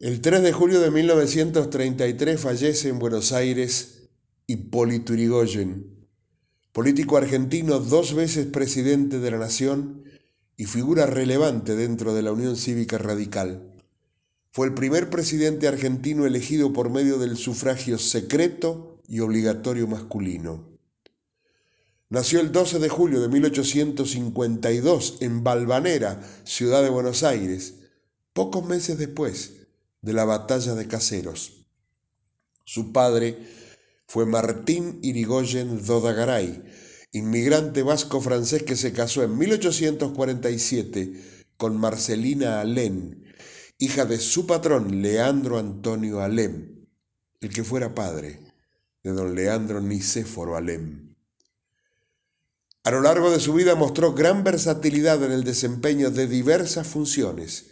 [0.00, 4.08] El 3 de julio de 1933 fallece en Buenos Aires
[4.46, 6.08] Hipólito Yrigoyen,
[6.72, 10.04] político argentino dos veces presidente de la Nación
[10.56, 13.74] y figura relevante dentro de la Unión Cívica Radical.
[14.50, 20.78] Fue el primer presidente argentino elegido por medio del sufragio secreto y obligatorio masculino.
[22.08, 27.74] Nació el 12 de julio de 1852 en Valvanera, ciudad de Buenos Aires,
[28.32, 29.59] pocos meses después
[30.02, 31.66] de la batalla de Caseros.
[32.64, 33.38] Su padre
[34.06, 36.62] fue Martín Irigoyen Dodagaray,
[37.12, 43.24] inmigrante vasco-francés que se casó en 1847 con Marcelina Alén,
[43.78, 46.86] hija de su patrón Leandro Antonio Alem,
[47.40, 48.40] el que fuera padre
[49.02, 51.14] de don Leandro Nicéforo Alem.
[52.82, 57.69] A lo largo de su vida mostró gran versatilidad en el desempeño de diversas funciones,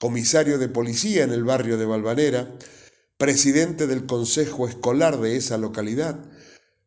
[0.00, 2.56] comisario de policía en el barrio de Valvanera,
[3.18, 6.24] presidente del consejo escolar de esa localidad,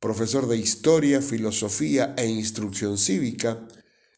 [0.00, 3.68] profesor de historia, filosofía e instrucción cívica,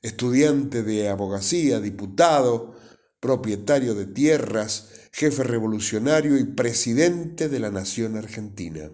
[0.00, 2.76] estudiante de abogacía, diputado,
[3.20, 8.90] propietario de tierras, jefe revolucionario y presidente de la Nación Argentina.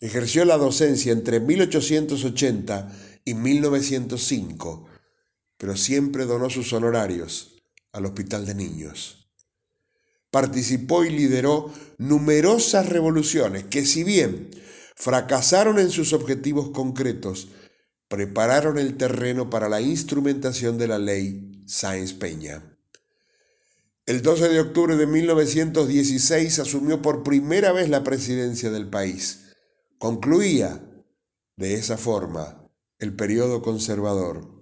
[0.00, 2.92] Ejerció la docencia entre 1880
[3.26, 4.86] y 1905,
[5.58, 7.55] pero siempre donó sus honorarios
[7.96, 9.30] al Hospital de Niños.
[10.30, 14.50] Participó y lideró numerosas revoluciones que si bien
[14.94, 17.48] fracasaron en sus objetivos concretos,
[18.08, 22.62] prepararon el terreno para la instrumentación de la ley Sáenz Peña.
[24.04, 29.54] El 12 de octubre de 1916 asumió por primera vez la presidencia del país.
[29.98, 30.82] Concluía,
[31.56, 34.55] de esa forma, el periodo conservador.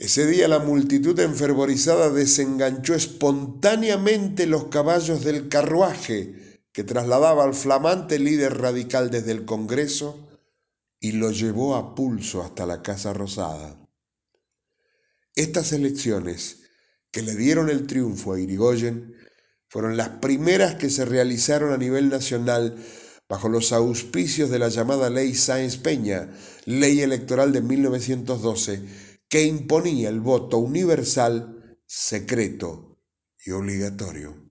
[0.00, 8.20] Ese día la multitud enfervorizada desenganchó espontáneamente los caballos del carruaje que trasladaba al flamante
[8.20, 10.28] líder radical desde el Congreso
[11.00, 13.76] y lo llevó a pulso hasta la Casa Rosada.
[15.34, 16.60] Estas elecciones
[17.10, 19.16] que le dieron el triunfo a Irigoyen
[19.66, 22.76] fueron las primeras que se realizaron a nivel nacional
[23.28, 26.30] bajo los auspicios de la llamada Ley Sáenz Peña,
[26.66, 32.98] ley electoral de 1912, que imponía el voto universal, secreto
[33.44, 34.50] y obligatorio.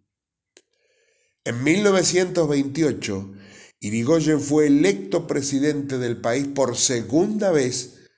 [1.44, 3.34] En 1928,
[3.80, 8.10] Irigoyen fue electo presidente del país por segunda vez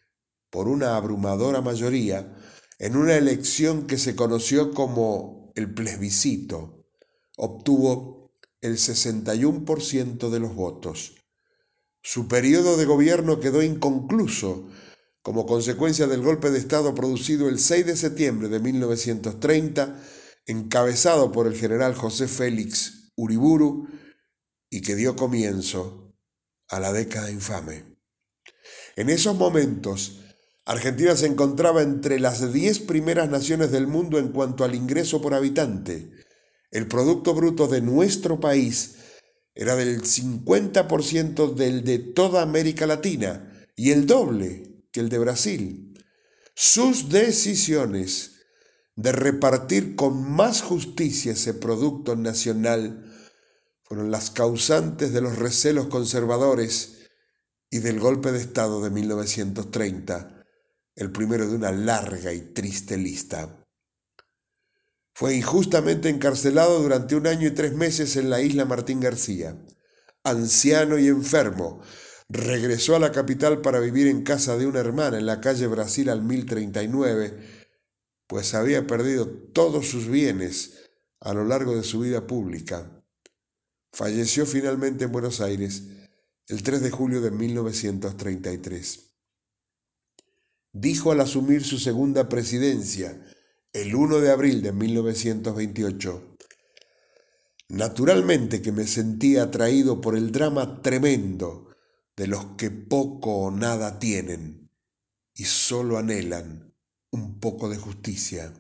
[0.50, 2.36] por una abrumadora mayoría
[2.80, 6.86] en una elección que se conoció como el plebiscito.
[7.38, 8.32] Obtuvo
[8.62, 11.16] el 61% de los votos.
[12.02, 14.70] Su periodo de gobierno quedó inconcluso
[15.22, 20.02] como consecuencia del golpe de Estado producido el 6 de septiembre de 1930,
[20.46, 23.88] encabezado por el general José Félix Uriburu,
[24.70, 26.16] y que dio comienzo
[26.68, 27.98] a la década infame.
[28.96, 30.20] En esos momentos,
[30.66, 35.34] Argentina se encontraba entre las 10 primeras naciones del mundo en cuanto al ingreso por
[35.34, 36.12] habitante.
[36.70, 38.98] El Producto Bruto de nuestro país
[39.56, 46.06] era del 50% del de toda América Latina y el doble que el de Brasil.
[46.56, 48.40] Sus decisiones
[48.96, 53.06] de repartir con más justicia ese producto nacional
[53.84, 57.08] fueron las causantes de los recelos conservadores
[57.72, 60.46] y del golpe de Estado de 1930,
[60.96, 63.66] el primero de una larga y triste lista.
[65.14, 69.58] Fue injustamente encarcelado durante un año y tres meses en la isla Martín García,
[70.24, 71.82] anciano y enfermo,
[72.30, 76.10] regresó a la capital para vivir en casa de una hermana en la calle Brasil
[76.10, 77.68] al 1039,
[78.28, 83.04] pues había perdido todos sus bienes a lo largo de su vida pública.
[83.92, 85.84] Falleció finalmente en Buenos Aires
[86.48, 89.06] el 3 de julio de 1933.
[90.72, 93.20] Dijo al asumir su segunda presidencia,
[93.74, 96.30] el 1 de abril de 1928,
[97.70, 101.69] Naturalmente que me sentía atraído por el drama tremendo
[102.20, 104.70] de los que poco o nada tienen
[105.34, 106.76] y solo anhelan
[107.12, 108.54] un poco de justicia.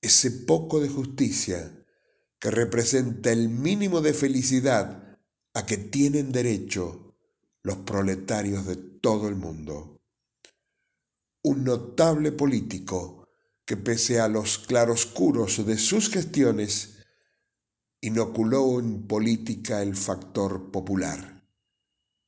[0.00, 1.84] Ese poco de justicia
[2.38, 5.18] que representa el mínimo de felicidad
[5.52, 7.16] a que tienen derecho
[7.64, 10.00] los proletarios de todo el mundo.
[11.42, 13.30] Un notable político
[13.64, 16.98] que pese a los claroscuros de sus gestiones,
[18.00, 21.37] inoculó en política el factor popular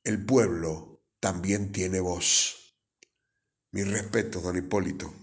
[0.03, 2.75] el pueblo también tiene voz.
[3.71, 5.20] Mi respeto, don Hipólito.